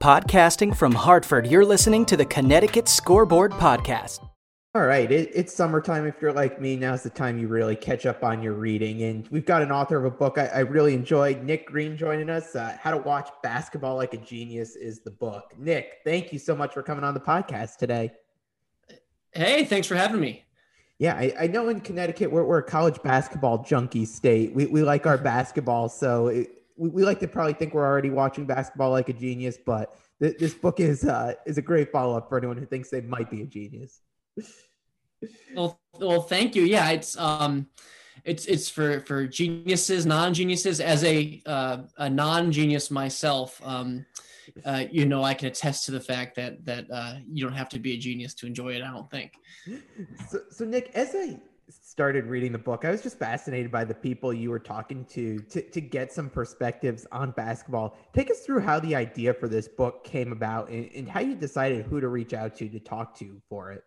[0.00, 4.24] Podcasting from Hartford, you're listening to the Connecticut Scoreboard Podcast.
[4.76, 6.06] All right, it, it's summertime.
[6.06, 9.02] If you're like me, now's the time you really catch up on your reading.
[9.02, 12.30] And we've got an author of a book I, I really enjoyed, Nick Greene, joining
[12.30, 12.54] us.
[12.54, 15.52] Uh, How to Watch Basketball Like a Genius is the book.
[15.58, 18.12] Nick, thank you so much for coming on the podcast today.
[19.32, 20.44] Hey, thanks for having me.
[21.00, 24.54] Yeah, I, I know in Connecticut, we're, we're a college basketball junkie state.
[24.54, 25.88] We, we like our basketball.
[25.88, 29.58] So it, we, we like to probably think we're already watching basketball like a genius,
[29.64, 32.88] but th- this book is uh, is a great follow up for anyone who thinks
[32.88, 34.00] they might be a genius.
[35.54, 36.62] Well, well, thank you.
[36.62, 37.66] Yeah, it's um,
[38.24, 40.80] it's it's for for geniuses, non geniuses.
[40.80, 44.06] As a uh, a non genius myself, um,
[44.64, 47.68] uh, you know, I can attest to the fact that that uh, you don't have
[47.70, 48.82] to be a genius to enjoy it.
[48.82, 49.32] I don't think.
[50.28, 51.40] So, so Nick, as I
[51.98, 55.40] started reading the book, I was just fascinated by the people you were talking to,
[55.40, 57.96] to to get some perspectives on basketball.
[58.12, 61.34] Take us through how the idea for this book came about and, and how you
[61.34, 63.82] decided who to reach out to to talk to for it.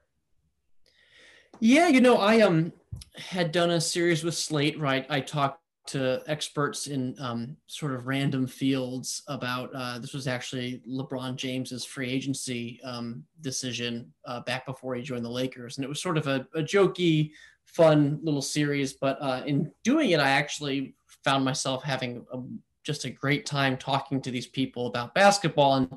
[1.62, 2.73] Yeah, you know, I um
[3.16, 5.06] had done a series with Slate, right?
[5.09, 10.81] I talked to experts in um, sort of random fields about uh, this was actually
[10.88, 15.88] LeBron James's free agency um, decision uh, back before he joined the Lakers, and it
[15.88, 17.31] was sort of a, a jokey,
[17.74, 18.94] fun little series.
[18.94, 22.40] But uh, in doing it, I actually found myself having a,
[22.84, 25.92] just a great time talking to these people about basketball and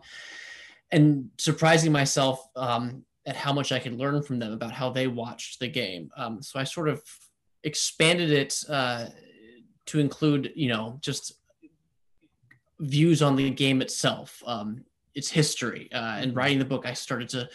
[0.93, 5.09] and surprising myself um, at how much I could learn from them about how they
[5.09, 6.11] watched the game.
[6.17, 7.03] Um, so I sort of
[7.65, 9.07] expanded it uh,
[9.87, 11.33] to include, you know, just
[12.79, 15.89] views on the game itself, um, its history.
[15.93, 17.49] Uh, and writing the book, I started to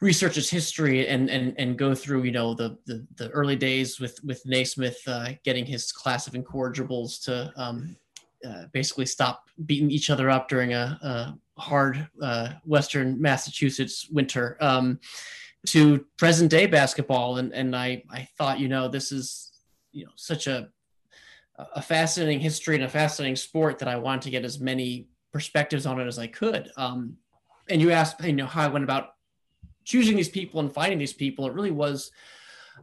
[0.00, 4.00] research its history and and and go through, you know, the the, the early days
[4.00, 7.96] with with Naismith uh, getting his class of incorrigibles to um,
[8.46, 14.56] uh, basically stop beating each other up during a, a hard uh, Western Massachusetts winter
[14.60, 15.00] um,
[15.66, 17.38] to present day basketball.
[17.38, 19.50] And, and I, I thought, you know, this is,
[19.90, 20.68] you know, such a,
[21.74, 25.84] a fascinating history and a fascinating sport that I wanted to get as many perspectives
[25.84, 26.70] on it as I could.
[26.76, 27.16] Um,
[27.68, 29.14] and you asked, you know, how I went about
[29.88, 31.46] choosing these people and finding these people.
[31.46, 32.12] It really was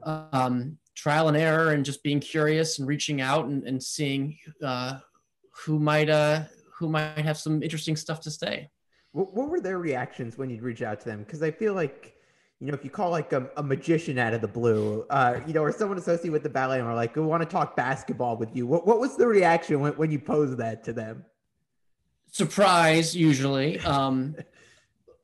[0.04, 4.98] um, trial and error and just being curious and reaching out and, and seeing uh,
[5.52, 6.44] who might uh
[6.78, 8.70] who might have some interesting stuff to say.
[9.12, 11.20] What, what were their reactions when you'd reach out to them?
[11.20, 12.16] Because I feel like
[12.60, 15.54] you know, if you call like a, a magician out of the blue, uh, you
[15.54, 18.38] know, or someone associated with the ballet and are like, we want to talk basketball
[18.38, 18.66] with you.
[18.66, 21.26] What, what was the reaction when, when you posed that to them?
[22.32, 23.80] Surprise, usually.
[23.80, 24.36] Um,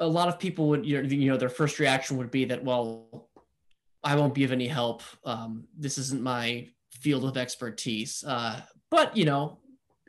[0.01, 3.29] a lot of people would, you know, their first reaction would be that, well,
[4.03, 5.03] I won't be of any help.
[5.23, 8.23] Um, this isn't my field of expertise.
[8.27, 9.59] Uh, but, you know,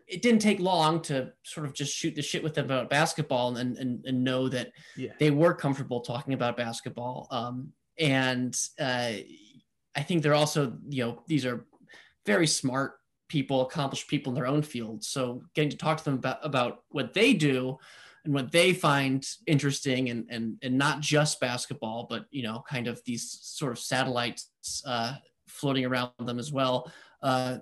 [0.08, 3.56] it didn't take long to sort of just shoot the shit with them about basketball
[3.56, 5.12] and and, and know that yeah.
[5.18, 7.28] they were comfortable talking about basketball.
[7.30, 9.12] Um, and uh,
[9.94, 11.66] I think they're also, you know, these are
[12.24, 12.94] very smart
[13.28, 15.04] people, accomplished people in their own field.
[15.04, 17.78] So getting to talk to them about, about what they do
[18.24, 22.86] and what they find interesting and, and, and not just basketball, but, you know, kind
[22.86, 25.14] of these sort of satellites uh,
[25.48, 26.90] floating around them as well.
[27.22, 27.58] Uh,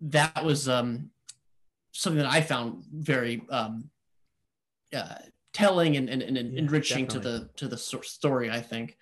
[0.00, 1.10] that was, um,
[1.92, 3.90] something that I found very um,
[4.94, 5.16] uh,
[5.52, 7.32] telling and, and, and yeah, enriching definitely.
[7.32, 8.48] to the to the story.
[8.48, 8.96] I think.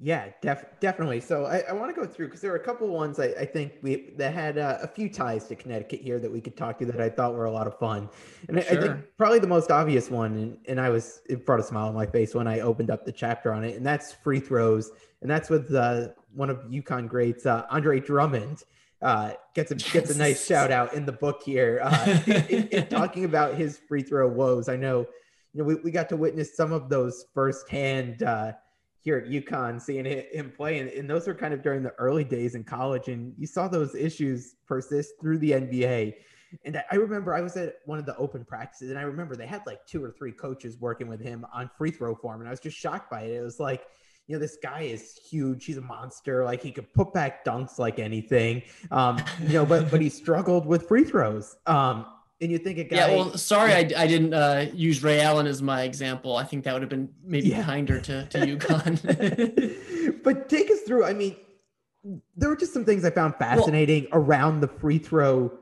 [0.00, 1.20] Yeah, def- definitely.
[1.20, 3.44] So I, I want to go through because there were a couple ones I, I
[3.44, 6.78] think we that had uh, a few ties to Connecticut here that we could talk
[6.78, 8.08] to that I thought were a lot of fun.
[8.48, 8.76] And sure.
[8.76, 11.62] I, I, think probably the most obvious one, and, and I was it brought a
[11.62, 14.40] smile on my face when I opened up the chapter on it, and that's free
[14.40, 18.64] throws, and that's with uh, one of UConn greats, uh, Andre Drummond
[19.02, 22.86] uh, gets a gets a nice shout out in the book here uh, in, in,
[22.88, 24.68] talking about his free throw woes.
[24.68, 25.06] I know,
[25.52, 28.52] you know, we, we got to witness some of those firsthand uh,
[29.02, 32.24] here at UConn, seeing him play, and, and those were kind of during the early
[32.24, 36.14] days in college, and you saw those issues persist through the NBA.
[36.64, 39.46] And I remember I was at one of the open practices, and I remember they
[39.46, 42.50] had like two or three coaches working with him on free throw form, and I
[42.50, 43.32] was just shocked by it.
[43.32, 43.82] It was like
[44.28, 45.64] you know, this guy is huge.
[45.64, 46.44] He's a monster.
[46.44, 48.62] Like he could put back dunks like anything.
[48.90, 51.56] Um, you know, but but he struggled with free throws.
[51.66, 52.06] Um,
[52.42, 52.96] and you think a guy.
[52.96, 56.36] Yeah, well, sorry, I, I didn't uh, use Ray Allen as my example.
[56.36, 57.62] I think that would have been maybe yeah.
[57.62, 60.22] kinder to to UConn.
[60.22, 61.04] but take us through.
[61.04, 61.36] I mean,
[62.36, 65.52] there were just some things I found fascinating well, around the free throw,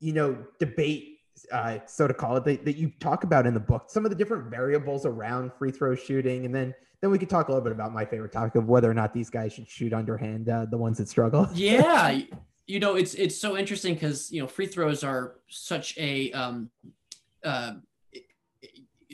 [0.00, 1.10] you know, debate
[1.52, 4.10] uh, so to call it, that, that you talk about in the book, some of
[4.10, 7.64] the different variables around free throw shooting, and then then we could talk a little
[7.64, 10.66] bit about my favorite topic of whether or not these guys should shoot underhand, uh,
[10.66, 11.48] the ones that struggle.
[11.54, 12.20] Yeah,
[12.70, 16.70] you know, it's it's so interesting because you know free throws are such a um,
[17.44, 17.72] uh,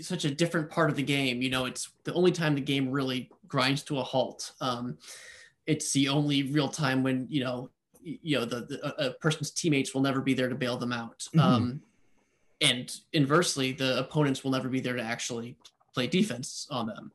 [0.00, 1.40] such a different part of the game.
[1.40, 4.52] You know, it's the only time the game really grinds to a halt.
[4.60, 4.98] Um,
[5.66, 7.70] it's the only real time when you know
[8.02, 11.20] you know the, the a person's teammates will never be there to bail them out.
[11.34, 11.40] Mm-hmm.
[11.40, 11.80] Um,
[12.60, 15.56] and inversely, the opponents will never be there to actually
[15.94, 17.12] play defense on them.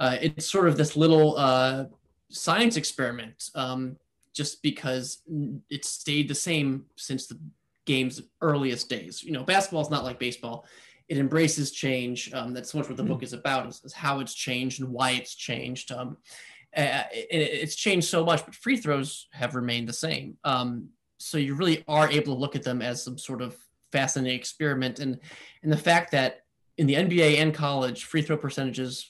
[0.00, 1.84] Uh, it's sort of this little uh,
[2.28, 3.96] science experiment, um,
[4.36, 5.22] just because
[5.70, 7.38] it stayed the same since the
[7.86, 9.22] game's earliest days.
[9.22, 10.66] You know, basketball is not like baseball;
[11.08, 12.32] it embraces change.
[12.34, 13.24] Um, that's so much what the book mm-hmm.
[13.24, 15.90] is about: is, is, how it's changed and why it's changed.
[15.90, 16.18] Um,
[16.76, 20.36] uh, it, it's changed so much, but free throws have remained the same.
[20.44, 23.56] Um, so you really are able to look at them as some sort of
[23.90, 25.18] fascinating experiment, and
[25.62, 26.42] and the fact that
[26.76, 29.08] in the NBA and college, free throw percentages,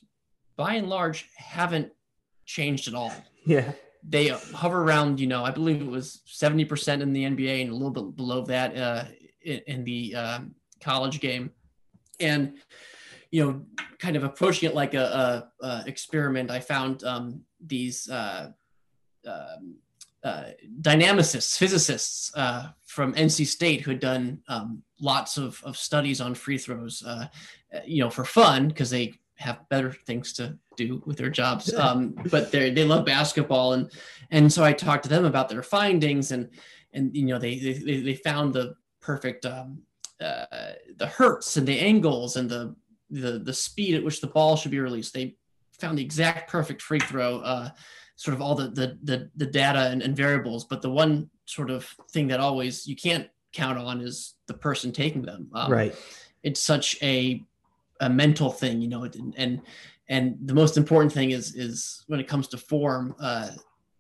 [0.56, 1.90] by and large, haven't
[2.44, 3.12] changed at all.
[3.48, 3.70] Yeah.
[4.08, 7.74] They hover around, you know, I believe it was 70% in the NBA and a
[7.74, 9.04] little bit below that uh,
[9.42, 10.38] in, in, the uh,
[10.80, 11.50] college game.
[12.20, 12.54] And,
[13.30, 13.62] you know,
[13.98, 18.50] kind of approaching it like a, a, a experiment, I found um, these uh,
[19.26, 19.76] um,
[20.26, 20.50] uh,
[20.80, 26.34] dynamicists, physicists uh, from NC State who had done um, lots of, of studies on
[26.34, 27.26] free throws, uh,
[27.84, 31.72] you know, for fun because they have better things to do with their jobs.
[31.74, 33.90] Um, but they they love basketball, and
[34.30, 36.50] and so I talked to them about their findings, and
[36.92, 39.82] and you know they they they found the perfect um,
[40.20, 40.46] uh,
[40.96, 42.74] the hertz and the angles and the
[43.10, 45.14] the the speed at which the ball should be released.
[45.14, 45.36] They
[45.72, 47.38] found the exact perfect free throw.
[47.40, 47.70] Uh,
[48.16, 51.70] sort of all the the the, the data and, and variables, but the one sort
[51.70, 55.48] of thing that always you can't count on is the person taking them.
[55.54, 55.94] Um, right.
[56.42, 57.44] It's such a
[58.00, 59.62] a mental thing, you know, and and,
[60.08, 63.50] and the most important thing is is when it comes to form, uh,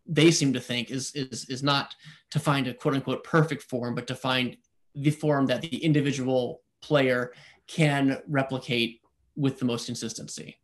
[0.06, 1.94] they seem to think is is is not
[2.30, 4.56] to find a quote unquote perfect form, but to find
[4.94, 7.32] the form that the individual player
[7.66, 9.00] can replicate
[9.36, 10.56] with the most consistency.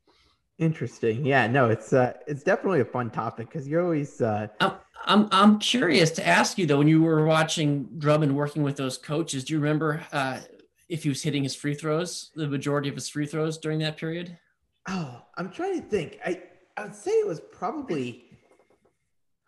[0.59, 1.25] Interesting.
[1.25, 4.73] Yeah, no, it's uh it's definitely a fun topic because you're always uh I'm,
[5.05, 8.97] I'm I'm curious to ask you though, when you were watching Drummond working with those
[8.97, 10.41] coaches, do you remember uh
[10.89, 13.97] if he was hitting his free throws, the majority of his free throws during that
[13.97, 14.39] period?
[14.88, 16.19] Oh, I'm trying to think.
[16.25, 16.43] I
[16.76, 18.25] I would say it was probably.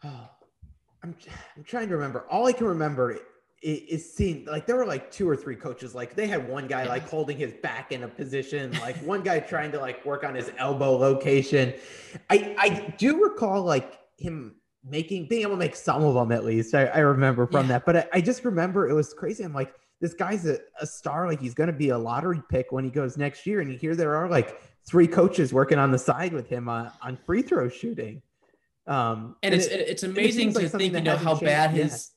[0.02, 0.28] Oh,
[1.02, 1.14] I'm
[1.56, 2.26] I'm trying to remember.
[2.30, 3.18] All I can remember
[3.62, 5.94] is seeing like there were like two or three coaches.
[5.94, 9.40] Like they had one guy like holding his back in a position, like one guy
[9.40, 11.74] trying to like work on his elbow location.
[12.28, 16.44] I I do recall like him making being able to make some of them at
[16.44, 16.74] least.
[16.74, 17.78] I, I remember from yeah.
[17.78, 19.42] that, but I, I just remember it was crazy.
[19.42, 21.26] I'm like this guy's a, a star.
[21.26, 23.60] Like he's going to be a lottery pick when he goes next year.
[23.60, 26.90] And you hear there are like three coaches working on the side with him uh,
[27.02, 28.22] on free throw shooting.
[28.86, 31.70] Um, and, and it's it, it's amazing it to like think you know how bad
[31.70, 32.10] his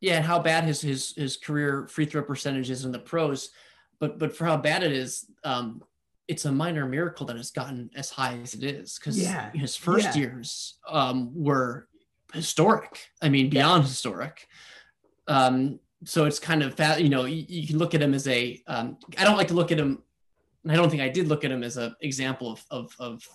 [0.00, 0.14] yeah.
[0.14, 3.50] yeah how bad his his his career free throw percentage is in the pros,
[4.00, 5.82] but but for how bad it is, um,
[6.26, 9.50] it's a minor miracle that it's gotten as high as it is because yeah.
[9.52, 10.22] his first yeah.
[10.22, 11.86] years um, were
[12.34, 13.08] historic.
[13.22, 13.88] I mean, beyond yeah.
[13.88, 14.48] historic.
[15.28, 18.26] Um, so it's kind of that you know you, you, can look at him as
[18.26, 18.60] a.
[18.66, 20.02] Um, I don't like to look at him
[20.68, 23.28] and I don't think I did look at him as an example of, of, of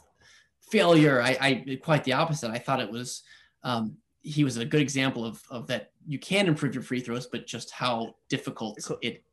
[0.61, 1.19] failure.
[1.19, 2.51] I, I, quite the opposite.
[2.51, 3.23] I thought it was
[3.63, 7.25] um, he was a good example of, of that you can improve your free throws,
[7.25, 9.23] but just how difficult it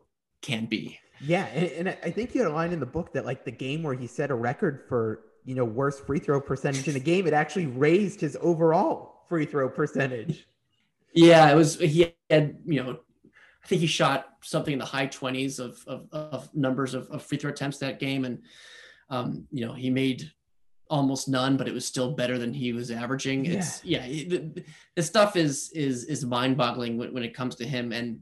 [0.41, 0.99] can be.
[1.21, 3.51] Yeah, and, and I think you had a line in the book that like the
[3.51, 7.01] game where he set a record for you know worst free throw percentage in a
[7.01, 10.47] game, it actually raised his overall free throw percentage.
[11.13, 13.01] Yeah, it was he had you know
[13.63, 17.23] I think he shot something in the high 20s of, of, of numbers of, of,
[17.23, 18.25] free throw attempts that game.
[18.25, 18.43] And,
[19.11, 20.31] um, you know, he made
[20.89, 23.45] almost none, but it was still better than he was averaging.
[23.45, 23.53] Yeah.
[23.53, 24.65] It's yeah, the,
[24.97, 27.93] the stuff is, is, is mind boggling when, when it comes to him.
[27.93, 28.21] And,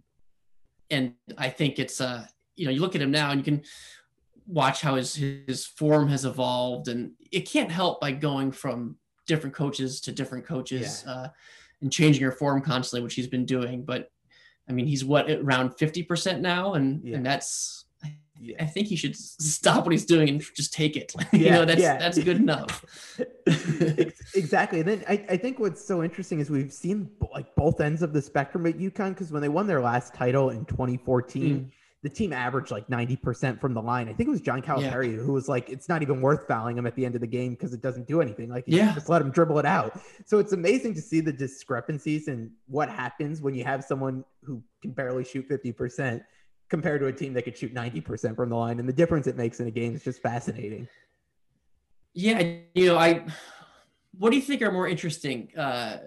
[0.90, 2.26] and I think it's, uh,
[2.56, 3.62] you know, you look at him now and you can
[4.46, 9.54] watch how his, his form has evolved and it can't help by going from different
[9.54, 11.12] coaches to different coaches, yeah.
[11.12, 11.28] uh,
[11.80, 13.84] and changing your form constantly, which he's been doing.
[13.84, 14.10] But
[14.68, 16.74] I mean, he's what around 50% now.
[16.74, 17.16] And, yeah.
[17.16, 17.84] and that's,
[18.40, 18.56] yeah.
[18.60, 21.12] I think he should stop what he's doing and just take it.
[21.32, 21.96] you know, that's, yeah.
[21.96, 22.84] that's good enough.
[24.34, 24.80] exactly.
[24.80, 28.12] And then I, I think what's so interesting is we've seen like both ends of
[28.12, 31.70] the spectrum at UConn because when they won their last title in 2014, mm
[32.02, 34.08] the team averaged like 90% from the line.
[34.08, 35.22] I think it was John Calipari yeah.
[35.22, 37.50] who was like, it's not even worth fouling him at the end of the game
[37.50, 38.48] because it doesn't do anything.
[38.48, 39.98] Like, yeah, just let him dribble it out.
[40.24, 44.62] So it's amazing to see the discrepancies and what happens when you have someone who
[44.80, 46.22] can barely shoot 50%
[46.68, 48.78] compared to a team that could shoot 90% from the line.
[48.78, 50.86] And the difference it makes in a game is just fascinating.
[52.14, 52.58] Yeah.
[52.74, 53.26] You know, I,
[54.16, 55.48] what do you think are more interesting?
[55.56, 55.98] Uh,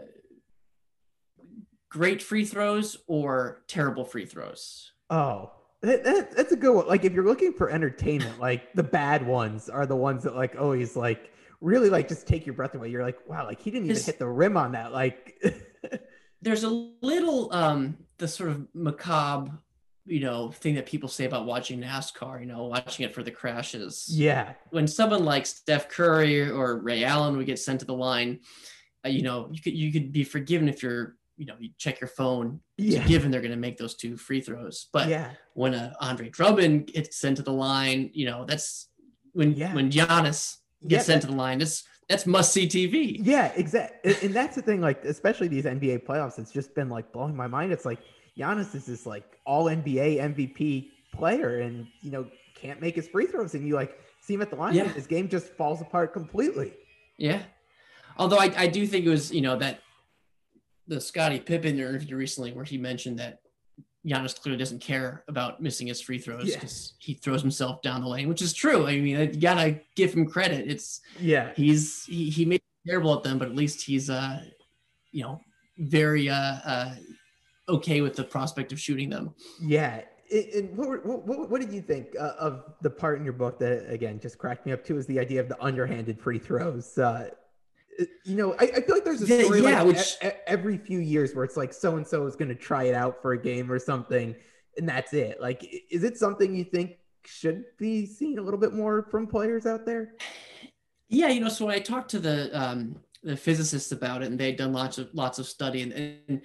[1.89, 4.93] great free throws or terrible free throws?
[5.09, 6.87] Oh, that, that, that's a good one.
[6.87, 10.55] Like if you're looking for entertainment, like the bad ones are the ones that like
[10.59, 12.89] always like really like just take your breath away.
[12.89, 14.91] You're like, wow, like he didn't even hit the rim on that.
[14.91, 15.41] Like
[16.41, 19.51] there's a little um the sort of macabre
[20.05, 23.31] you know thing that people say about watching NASCAR, you know, watching it for the
[23.31, 24.07] crashes.
[24.09, 24.53] Yeah.
[24.71, 28.39] When someone like Steph Curry or Ray Allen would get sent to the line,
[29.05, 31.99] uh, you know, you could you could be forgiven if you're you know you check
[31.99, 33.03] your phone yeah.
[33.07, 35.31] given they're going to make those two free throws but yeah.
[35.55, 38.89] when a Andre Drummond gets sent to the line you know that's
[39.33, 39.73] when yeah.
[39.73, 40.57] when Giannis
[40.87, 44.61] gets sent to the line it's that's must see TV yeah exactly and that's the
[44.61, 47.99] thing like especially these NBA playoffs it's just been like blowing my mind it's like
[48.37, 53.25] Giannis is this like all NBA MVP player and you know can't make his free
[53.25, 54.87] throws and you like see him at the line yeah.
[54.89, 56.73] his game just falls apart completely
[57.17, 57.41] yeah
[58.17, 59.79] although I, I do think it was you know that
[60.87, 63.39] the Scottie Pippen interview recently where he mentioned that
[64.05, 67.05] Giannis clearly doesn't care about missing his free throws because yeah.
[67.05, 68.87] he throws himself down the lane, which is true.
[68.87, 70.69] I mean, you gotta give him credit.
[70.69, 74.41] It's yeah, he's he, he made terrible at them, but at least he's uh,
[75.11, 75.39] you know,
[75.77, 76.35] very uh,
[76.65, 76.95] uh
[77.69, 79.33] okay with the prospect of shooting them.
[79.61, 80.01] Yeah.
[80.31, 83.91] And what, what, what did you think uh, of the part in your book that
[83.91, 84.97] again just cracked me up too?
[84.97, 86.97] Is the idea of the underhanded free throws?
[86.97, 87.29] Uh,
[88.23, 90.15] you know, I, I, feel like there's a story yeah, like which...
[90.21, 92.95] a, every few years where it's like so and so is going to try it
[92.95, 94.35] out for a game or something,
[94.77, 95.41] and that's it.
[95.41, 99.65] Like, is it something you think should be seen a little bit more from players
[99.65, 100.15] out there?
[101.09, 104.57] Yeah, you know, so I talked to the um, the physicists about it, and they'd
[104.57, 105.93] done lots of lots of study, and,
[106.27, 106.41] and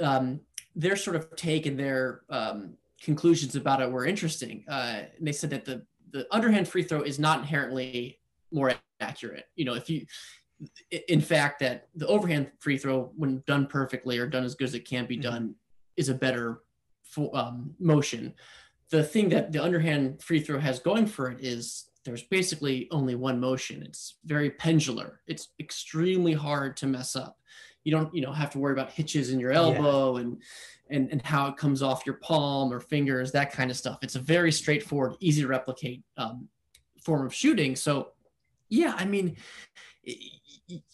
[0.00, 0.40] um,
[0.76, 4.64] their sort of take and their um, conclusions about it were interesting.
[4.68, 8.20] Uh, and they said that the the underhand free throw is not inherently
[8.52, 9.46] more accurate.
[9.56, 10.06] You know, if you
[11.08, 14.74] in fact, that the overhand free throw, when done perfectly or done as good as
[14.74, 15.30] it can be mm-hmm.
[15.30, 15.54] done,
[15.96, 16.62] is a better
[17.34, 18.34] um, motion.
[18.90, 23.14] The thing that the underhand free throw has going for it is there's basically only
[23.14, 23.82] one motion.
[23.82, 25.14] It's very pendular.
[25.26, 27.38] It's extremely hard to mess up.
[27.84, 30.22] You don't, you know, have to worry about hitches in your elbow yeah.
[30.22, 30.42] and
[30.90, 33.98] and and how it comes off your palm or fingers, that kind of stuff.
[34.02, 36.48] It's a very straightforward, easy to replicate um,
[37.02, 37.74] form of shooting.
[37.76, 38.08] So,
[38.68, 39.36] yeah, I mean,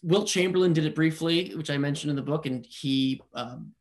[0.02, 3.72] Wilt Chamberlain did it briefly, which I mentioned in the book, and he um,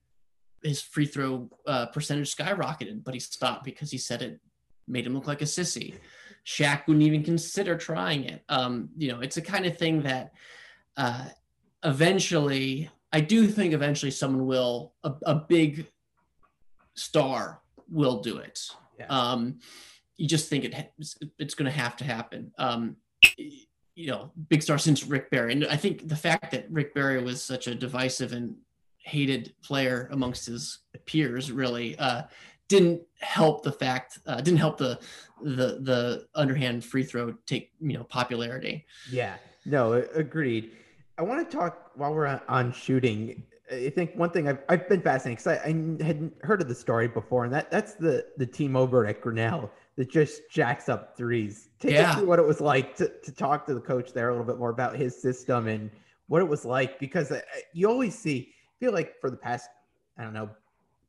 [0.64, 4.40] his free throw uh, percentage skyrocketed, but he stopped because he said it
[4.88, 5.96] made him look like a sissy.
[6.46, 8.44] Shaq wouldn't even consider trying it.
[8.50, 10.32] Um, you know, it's a kind of thing that
[10.96, 11.26] uh,
[11.84, 15.88] eventually, I do think eventually someone will, a, a big
[16.96, 18.60] star will do it.
[18.98, 19.08] Yeah.
[19.10, 19.60] Um,
[20.16, 22.52] you just think it, it's, it's going to have to happen.
[22.58, 22.96] Um,
[23.98, 25.52] you know, big star since Rick Barry.
[25.52, 28.56] And I think the fact that Rick Barry was such a divisive and
[29.00, 32.24] hated player amongst his peers really uh,
[32.68, 35.00] didn't help the fact uh, didn't help the
[35.42, 38.86] the the underhand free throw take you know popularity.
[39.10, 40.74] Yeah, no, agreed.
[41.18, 43.44] I want to talk while we're on shooting.
[43.72, 46.76] I think one thing I've, I've been fascinated because I, I hadn't heard of the
[46.76, 51.18] story before, and that that's the the team over at Grinnell that just jacks up
[51.18, 51.70] threes.
[51.80, 52.12] Take yeah.
[52.12, 54.46] us through what it was like to, to talk to the coach there a little
[54.46, 55.90] bit more about his system and
[56.28, 57.34] what it was like because
[57.74, 59.70] you always see, feel like for the past,
[60.18, 60.50] I don't know,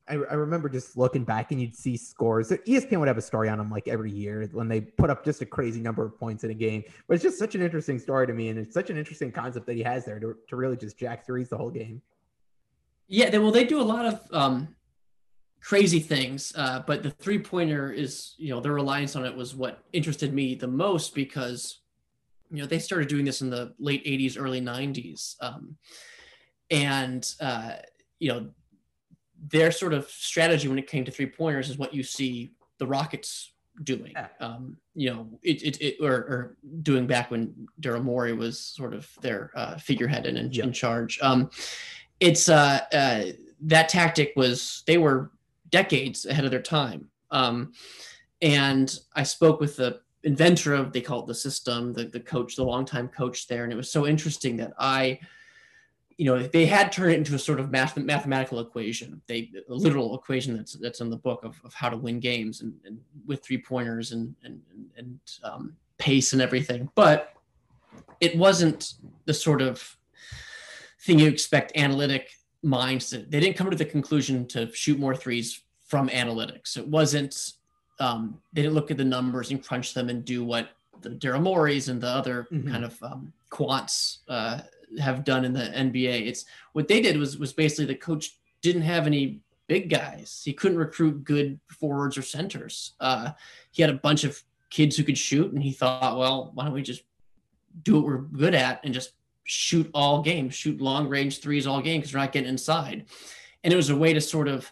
[0.08, 2.48] I, I remember just looking back and you'd see scores.
[2.48, 5.42] ESPN would have a story on them like every year when they put up just
[5.42, 6.82] a crazy number of points in a game.
[7.06, 9.66] But it's just such an interesting story to me, and it's such an interesting concept
[9.66, 12.00] that he has there to, to really just jack threes the whole game.
[13.06, 14.74] Yeah, they, well, they do a lot of um,
[15.60, 16.52] crazy things.
[16.56, 20.32] Uh, but the three pointer is, you know, their reliance on it was what interested
[20.32, 21.80] me the most because,
[22.50, 25.34] you know, they started doing this in the late 80s, early 90s.
[25.40, 25.76] Um,
[26.70, 27.72] and, uh,
[28.18, 28.50] you know,
[29.50, 32.86] their sort of strategy when it came to three pointers is what you see the
[32.86, 33.52] Rockets
[33.84, 34.14] doing.
[34.40, 38.94] Um, you know, it, it, it or, or, doing back when Daryl Morey was sort
[38.94, 41.18] of their uh, figurehead and in, in charge.
[41.22, 41.50] Um,
[42.18, 43.24] it's uh, uh,
[43.60, 45.30] that tactic was they were
[45.70, 47.08] decades ahead of their time.
[47.30, 47.72] Um,
[48.40, 52.56] and I spoke with the inventor of they call it the system, the, the coach,
[52.56, 55.20] the longtime coach there, and it was so interesting that I,
[56.16, 59.74] you know, they had turned it into a sort of math, mathematical equation, they a
[59.74, 62.98] literal equation that's that's in the book of, of how to win games and, and
[63.26, 64.60] with three pointers and and
[64.96, 67.34] and um, pace and everything, but
[68.20, 68.94] it wasn't
[69.26, 69.96] the sort of
[71.00, 72.30] thing you expect analytic
[72.62, 76.76] minds they didn't come to the conclusion to shoot more threes from analytics.
[76.76, 77.52] It wasn't
[78.00, 81.42] um, they didn't look at the numbers and crunch them and do what the Daryl
[81.42, 82.70] Moreys and the other mm-hmm.
[82.70, 84.60] kind of um, quants uh,
[85.00, 86.26] have done in the NBA.
[86.26, 90.42] It's what they did was was basically the coach didn't have any big guys.
[90.44, 92.94] He couldn't recruit good forwards or centers.
[93.00, 93.30] Uh,
[93.70, 96.74] he had a bunch of kids who could shoot, and he thought, well, why don't
[96.74, 97.02] we just
[97.82, 99.12] do what we're good at and just
[99.48, 103.06] shoot all game, shoot long range threes all game because we're not getting inside.
[103.64, 104.70] And it was a way to sort of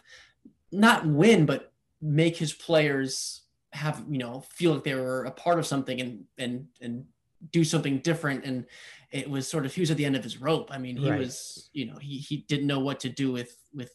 [0.71, 3.41] not win, but make his players
[3.73, 7.05] have you know feel like they were a part of something and and and
[7.51, 8.65] do something different and
[9.11, 11.09] it was sort of he was at the end of his rope i mean he
[11.09, 11.19] right.
[11.19, 13.93] was you know he he didn't know what to do with with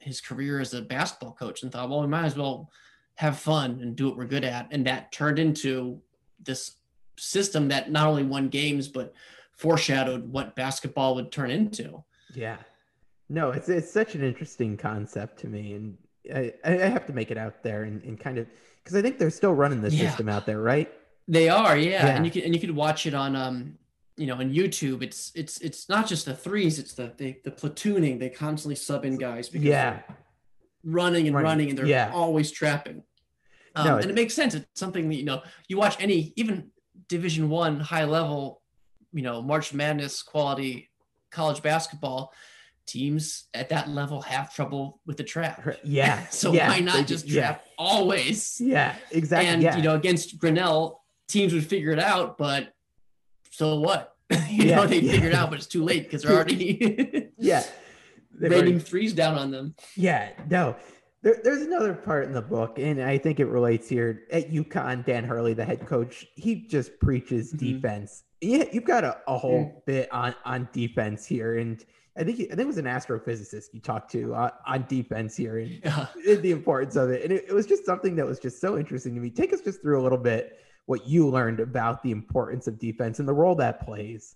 [0.00, 2.70] his career as a basketball coach and thought well we might as well
[3.14, 6.00] have fun and do what we're good at and that turned into
[6.42, 6.76] this
[7.18, 9.12] system that not only won games but
[9.56, 12.02] foreshadowed what basketball would turn into
[12.34, 12.56] yeah
[13.28, 15.96] no it's it's such an interesting concept to me and
[16.34, 18.46] i i have to make it out there and, and kind of
[18.82, 20.08] because I think they're still running the yeah.
[20.08, 20.92] system out there, right?
[21.28, 22.06] They are, yeah.
[22.06, 22.16] yeah.
[22.16, 23.78] And you can and you can watch it on um
[24.16, 25.02] you know on YouTube.
[25.02, 28.18] It's it's it's not just the threes, it's the the, the platooning.
[28.18, 30.00] They constantly sub in guys because yeah,
[30.84, 32.10] running and running, running and they're yeah.
[32.12, 33.02] always trapping.
[33.74, 34.54] Um, no, and it makes sense.
[34.54, 36.70] It's something that you know you watch any even
[37.08, 38.61] Division One high level,
[39.12, 40.90] you know March Madness quality
[41.30, 42.32] college basketball
[42.86, 45.66] teams at that level have trouble with the trap.
[45.84, 46.26] Yeah.
[46.30, 47.72] so yeah, why not just trap yeah.
[47.78, 48.60] always?
[48.60, 49.48] Yeah, exactly.
[49.48, 49.76] And yeah.
[49.76, 52.74] you know, against Grinnell, teams would figure it out, but
[53.50, 54.16] so what?
[54.48, 57.64] you know, they figure it out, but it's too late because they're already yeah
[58.38, 59.74] raining threes down on them.
[59.96, 60.76] Yeah, no.
[61.22, 64.22] There, there's another part in the book, and I think it relates here.
[64.32, 67.74] At UConn, Dan Hurley, the head coach, he just preaches mm-hmm.
[67.74, 68.24] defense.
[68.42, 69.84] Yeah, you've got a, a whole mm.
[69.86, 71.82] bit on on defense here, and
[72.16, 75.58] I think I think it was an astrophysicist you talked to uh, on defense here
[75.58, 76.06] and, yeah.
[76.24, 77.22] the importance of it.
[77.22, 79.30] And it, it, was just something that was just so interesting to me.
[79.30, 83.18] Take us just through a little bit what you learned about the importance of defense
[83.18, 84.34] and the role that plays.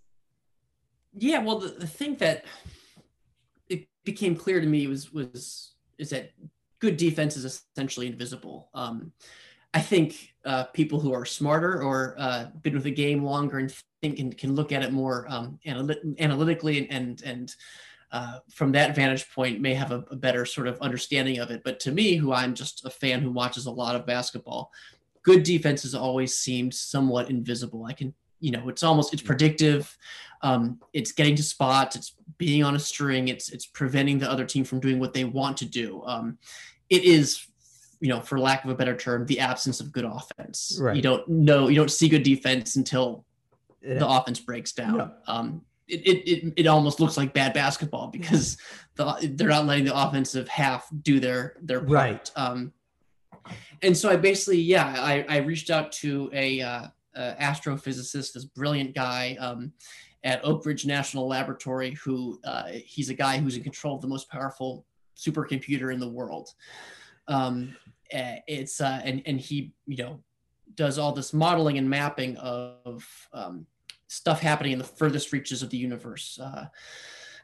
[1.13, 2.45] Yeah, well, the, the thing that
[3.69, 6.33] it became clear to me was was is that
[6.79, 8.71] good defense is essentially invisible.
[8.73, 9.13] Um,
[9.77, 13.71] I think uh, people who are smarter or uh, been with the game longer and
[14.01, 17.55] think and can look at it more um, analytically and and
[18.11, 21.61] uh, from that vantage point may have a, a, better sort of understanding of it.
[21.63, 24.73] But to me, who I'm just a fan who watches a lot of basketball,
[25.23, 27.85] good defense has always seemed somewhat invisible.
[27.85, 29.95] I can, you know, it's almost it's predictive.
[30.41, 31.97] Um, it's getting to spots.
[31.97, 33.29] It's being on a string.
[33.29, 36.03] It's it's preventing the other team from doing what they want to do.
[36.07, 36.39] Um,
[36.89, 37.47] it is
[38.01, 40.79] you know, for lack of a better term, the absence of good offense.
[40.81, 40.97] Right.
[40.97, 43.25] You don't know, you don't see good defense until
[43.83, 44.97] it, the offense breaks down.
[44.97, 45.09] Yeah.
[45.27, 48.57] Um, it, it, it, it almost looks like bad basketball because
[48.97, 51.91] the, they're not letting the offensive half do their their part.
[51.91, 52.31] Right.
[52.37, 52.73] Um,
[53.83, 58.45] and so I basically, yeah, I, I reached out to a, uh, uh, astrophysicist, this
[58.45, 59.73] brilliant guy um,
[60.25, 64.09] at Oak Ridge National Laboratory, who uh, he's a guy who's in control of the
[64.09, 64.85] most powerful
[65.17, 66.51] supercomputer in the world.
[67.29, 67.77] Um,
[68.11, 70.21] eh, it's uh, and and he you know
[70.75, 73.67] does all this modeling and mapping of um,
[74.09, 76.39] stuff happening in the furthest reaches of the universe.
[76.41, 76.67] Uh,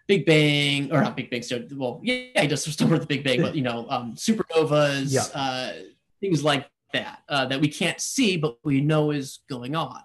[0.06, 1.42] Big Bang, or not Big Bang.
[1.42, 5.12] So, well, yeah, he does stuff with the Big Bang, but you know, um, supernovas,
[5.12, 5.26] yeah.
[5.34, 5.72] uh,
[6.20, 10.02] things like that uh, that we can't see, but we know is going on.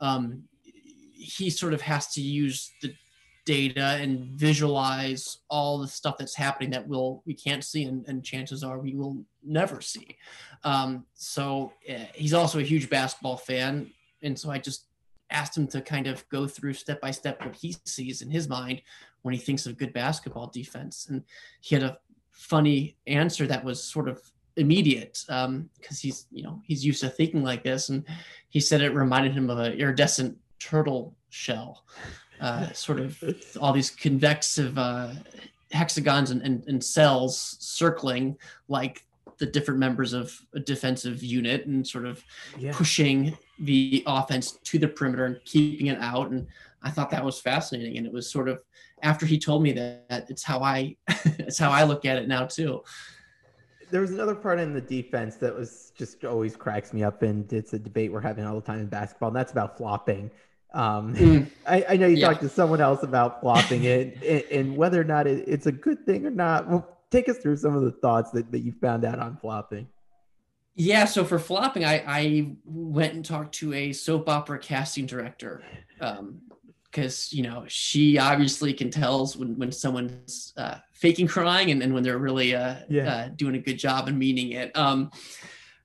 [0.00, 0.44] Um,
[1.12, 2.94] he sort of has to use the
[3.44, 8.24] data and visualize all the stuff that's happening that we'll we can't see and, and
[8.24, 10.16] chances are we will never see.
[10.62, 13.90] Um, so uh, he's also a huge basketball fan.
[14.22, 14.86] And so i just
[15.30, 18.48] asked him to kind of go through step by step what he sees in his
[18.48, 18.80] mind
[19.22, 21.06] when he thinks of good basketball defense.
[21.10, 21.22] And
[21.60, 21.98] he had a
[22.30, 24.20] funny answer that was sort of
[24.56, 25.68] immediate because um,
[26.00, 27.88] he's you know he's used to thinking like this.
[27.88, 28.04] And
[28.48, 31.84] he said it reminded him of an iridescent turtle shell
[32.40, 33.22] uh, sort of
[33.60, 35.10] all these convective uh,
[35.72, 38.36] hexagons and, and, and, cells circling
[38.68, 39.04] like
[39.38, 42.22] the different members of a defensive unit and sort of
[42.56, 42.72] yeah.
[42.72, 46.30] pushing the offense to the perimeter and keeping it out.
[46.30, 46.46] And
[46.82, 47.96] I thought that was fascinating.
[47.96, 48.62] And it was sort of
[49.02, 52.46] after he told me that, it's how I it's how I look at it now
[52.46, 52.82] too.
[53.90, 57.50] There was another part in the defense that was just always cracks me up, and
[57.52, 60.30] it's a debate we're having all the time in basketball, and that's about flopping.
[60.74, 61.46] Um, mm.
[61.66, 62.28] I, I, know you yeah.
[62.28, 65.72] talked to someone else about flopping it and, and, whether or not it, it's a
[65.72, 66.68] good thing or not.
[66.68, 69.86] Well, take us through some of the thoughts that, that you found out on flopping.
[70.74, 75.62] Yeah, so for flopping, I, I went and talked to a soap opera casting director
[76.90, 81.80] because um, you know she obviously can tell when when someone's uh, faking crying and,
[81.80, 83.14] and when they're really uh, yeah.
[83.14, 84.76] uh, doing a good job and meaning it.
[84.76, 85.12] Um,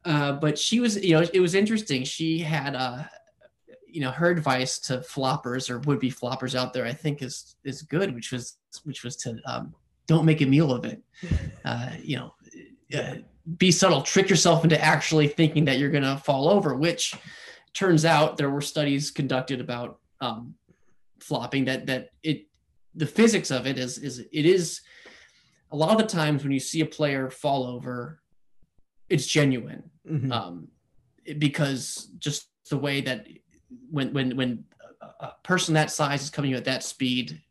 [0.05, 2.03] uh, but she was, you know, it was interesting.
[2.03, 3.03] She had uh,
[3.91, 7.55] you know her advice to floppers or would be floppers out there i think is
[7.63, 9.73] is good which was which was to um,
[10.09, 11.01] don't make a meal of it.
[11.65, 12.33] Uh, you know,
[12.97, 13.15] uh,
[13.57, 17.13] be subtle, trick yourself into actually thinking that you're going to fall over, which
[17.73, 20.55] turns out there were studies conducted about um,
[21.19, 22.47] flopping that that it
[22.95, 24.81] the physics of it is is it is
[25.71, 28.21] a lot of the times when you see a player fall over,
[29.09, 30.31] it's genuine mm-hmm.
[30.31, 30.69] um,
[31.37, 33.27] because just the way that
[33.91, 34.65] when when when
[35.19, 37.41] a person that size is coming at that speed,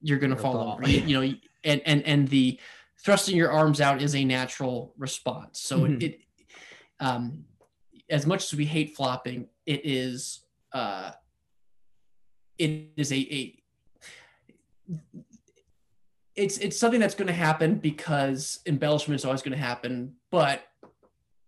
[0.00, 0.88] you're going to fall over.
[0.88, 2.58] You, you, know, and and and the
[3.02, 5.60] thrusting your arms out is a natural response.
[5.60, 5.94] So mm-hmm.
[5.94, 6.20] it, it
[7.00, 7.44] um,
[8.08, 10.40] as much as we hate flopping, it is
[10.72, 11.12] uh,
[12.58, 13.62] it is a, a
[16.34, 20.62] it's it's something that's going to happen because embellishment is always going to happen, but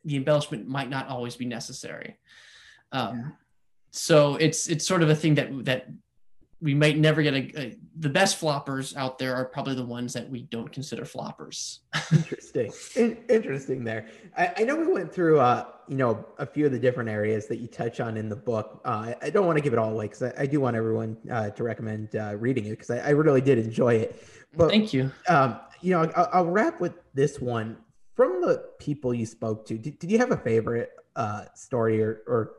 [0.05, 2.17] the embellishment might not always be necessary.
[2.93, 3.35] Um.
[3.93, 5.87] So it's it's sort of a thing that that
[6.63, 10.13] we might never get a, a, the best floppers out there are probably the ones
[10.13, 11.81] that we don't consider floppers.
[12.13, 14.07] interesting, In, interesting there.
[14.39, 17.49] I, I, know we went through uh, you know a few of the different areas
[17.49, 18.81] that you touch on in the book.
[18.85, 21.17] Uh, I don't want to give it all away because I, I, do want everyone
[21.31, 24.25] uh, to recommend uh, reading it because I, I, really did enjoy it.
[24.57, 25.11] But, Thank you.
[25.29, 27.77] Um, you know, I'll, I'll, wrap with this one.
[28.15, 32.23] From the people you spoke to, did, did you have a favorite uh, story or,
[32.27, 32.53] or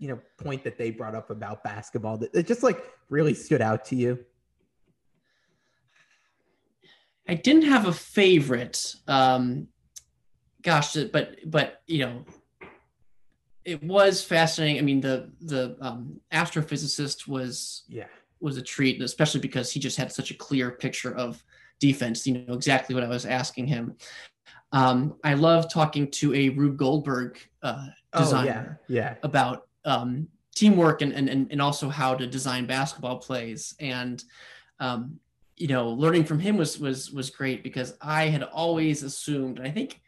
[0.00, 3.60] you know point that they brought up about basketball that, that just like really stood
[3.60, 4.18] out to you?
[7.28, 8.96] I didn't have a favorite.
[9.06, 9.68] Um,
[10.62, 12.24] gosh, but but you know,
[13.64, 14.78] it was fascinating.
[14.78, 18.06] I mean, the the um, astrophysicist was yeah
[18.40, 21.44] was a treat, especially because he just had such a clear picture of
[21.78, 22.26] defense.
[22.26, 23.96] You know exactly what I was asking him.
[24.72, 29.02] Um, I love talking to a Rube Goldberg uh, designer oh, yeah.
[29.02, 29.14] yeah.
[29.22, 33.74] about um, teamwork and, and and also how to design basketball plays.
[33.80, 34.22] And
[34.78, 35.20] um,
[35.60, 39.68] you know learning from him was was was great because I had always assumed and
[39.68, 40.00] I think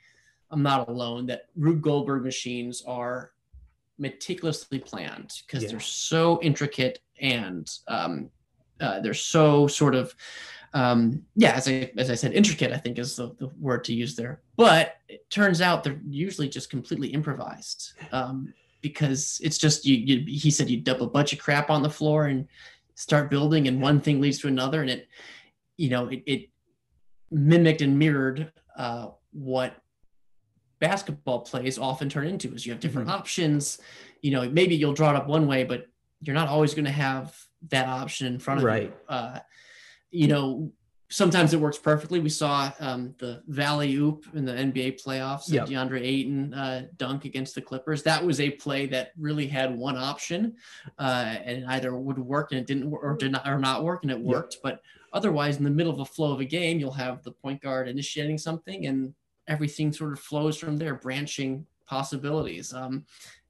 [0.51, 3.33] I'm not alone that Rube Goldberg machines are
[3.99, 5.69] meticulously planned because yeah.
[5.71, 8.31] they're so intricate and um,
[8.81, 10.15] uh, they're so sort of
[10.73, 13.95] um, yeah as I as I said intricate I think is the, the word to
[13.95, 14.41] use there.
[14.57, 17.93] But it turns out they're usually just completely improvised.
[18.11, 21.83] Um, because it's just you, you he said you dump a bunch of crap on
[21.83, 22.47] the floor and
[22.95, 25.09] start building and one thing leads to another and it
[25.77, 26.51] you know it, it
[27.31, 29.77] mimicked and mirrored uh, what
[30.81, 33.19] basketball plays often turn into is you have different mm-hmm.
[33.19, 33.81] options
[34.21, 35.87] you know maybe you'll draw it up one way but
[36.21, 37.37] you're not always going to have
[37.71, 38.83] that option in front of right.
[38.83, 39.39] you uh,
[40.11, 40.73] you know
[41.13, 42.21] sometimes it works perfectly.
[42.21, 45.69] We saw um, the Valley Oop in the NBA playoffs, yep.
[45.69, 48.03] DeAndre Ayton uh, dunk against the Clippers.
[48.03, 50.55] That was a play that really had one option,
[50.99, 54.11] uh, and either would work and it didn't, or did not, or not work and
[54.11, 54.55] it worked.
[54.55, 54.63] Yep.
[54.63, 54.81] But
[55.13, 57.89] otherwise, in the middle of a flow of a game, you'll have the point guard
[57.89, 59.15] initiating something, and
[59.49, 62.73] everything sort of flows from there, branching possibilities.
[62.73, 63.05] Um,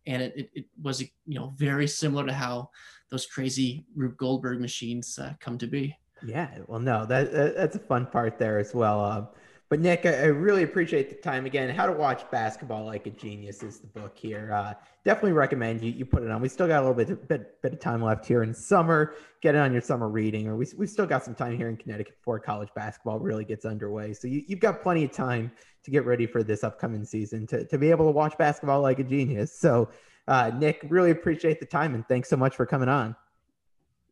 [0.07, 2.71] and it, it, it, was you know very similar to how
[3.09, 5.97] those crazy Rube Goldberg machines uh, come to be.
[6.25, 9.05] Yeah, well, no, that, that that's a fun part there as well.
[9.05, 9.27] Uh,
[9.73, 11.75] but Nick, I, I, really appreciate the time again.
[11.75, 14.53] How to watch basketball like a genius is the book here.
[14.53, 16.43] Uh, definitely recommend you you put it on.
[16.43, 19.15] We still got a little bit bit, bit of time left here in summer.
[19.41, 21.79] Get it on your summer reading, or we we've still got some time here in
[21.79, 24.13] Connecticut before college basketball really gets underway.
[24.13, 25.51] So you, you've got plenty of time
[25.85, 28.99] to get ready for this upcoming season to to be able to watch basketball like
[28.99, 29.59] a genius.
[29.59, 29.89] So,
[30.29, 33.17] uh, Nick, really appreciate the time and thanks so much for coming on.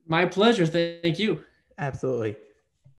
[0.06, 0.64] My pleasure.
[0.66, 1.44] Thank you.
[1.80, 2.36] Absolutely.